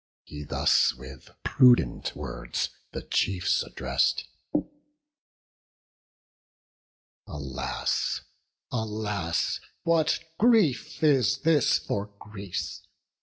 He 0.23 0.41
thus 0.43 0.95
with 0.95 1.29
prudent 1.43 2.15
words 2.15 2.69
the 2.91 3.03
chiefs 3.03 3.61
address'd: 3.61 4.23
"Alas, 7.27 8.21
alas! 8.71 9.59
what 9.83 10.17
grief 10.39 11.03
is 11.03 11.41
this 11.41 11.77
for 11.77 12.07
Greece! 12.17 12.81